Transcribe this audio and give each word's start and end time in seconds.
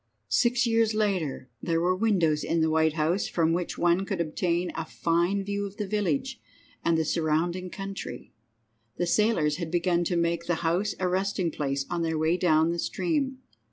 VI. 0.01 0.25
Six 0.29 0.65
years 0.65 0.93
later 0.95 1.47
there 1.61 1.79
were 1.79 1.95
windows 1.95 2.43
in 2.43 2.59
the 2.61 2.71
White 2.71 2.93
House 2.93 3.27
from 3.27 3.53
which 3.53 3.77
one 3.77 4.03
could 4.03 4.19
obtain 4.19 4.71
a 4.73 4.83
fine 4.83 5.43
view 5.43 5.67
of 5.67 5.77
the 5.77 5.85
village 5.85 6.41
and 6.83 6.97
the 6.97 7.05
surrounding 7.05 7.69
country. 7.69 8.33
The 8.97 9.05
sailors 9.05 9.57
had 9.57 9.69
begun 9.69 10.03
to 10.05 10.15
make 10.17 10.47
the 10.47 10.55
House 10.65 10.95
a 10.99 11.07
resting 11.07 11.51
place 11.51 11.85
on 11.87 12.01
their 12.01 12.17
way 12.17 12.35
down 12.35 12.71
the 12.71 12.79
stream. 12.79 13.43